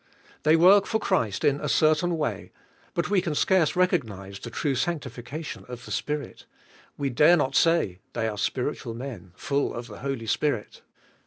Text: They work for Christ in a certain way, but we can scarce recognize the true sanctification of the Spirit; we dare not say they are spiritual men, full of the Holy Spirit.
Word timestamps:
They 0.41 0.55
work 0.55 0.87
for 0.87 0.97
Christ 0.99 1.43
in 1.43 1.61
a 1.61 1.69
certain 1.69 2.17
way, 2.17 2.51
but 2.95 3.11
we 3.11 3.21
can 3.21 3.35
scarce 3.35 3.75
recognize 3.75 4.39
the 4.39 4.49
true 4.49 4.73
sanctification 4.73 5.63
of 5.67 5.85
the 5.85 5.91
Spirit; 5.91 6.47
we 6.97 7.11
dare 7.11 7.37
not 7.37 7.55
say 7.55 7.99
they 8.13 8.27
are 8.27 8.39
spiritual 8.39 8.95
men, 8.95 9.31
full 9.35 9.75
of 9.75 9.85
the 9.85 9.99
Holy 9.99 10.25
Spirit. 10.25 10.81